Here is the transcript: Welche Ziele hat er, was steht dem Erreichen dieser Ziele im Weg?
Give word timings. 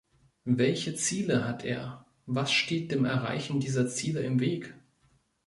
Welche 0.49 0.95
Ziele 0.95 1.47
hat 1.47 1.63
er, 1.63 2.07
was 2.25 2.51
steht 2.51 2.91
dem 2.91 3.05
Erreichen 3.05 3.59
dieser 3.59 3.87
Ziele 3.87 4.21
im 4.21 4.39
Weg? 4.39 4.73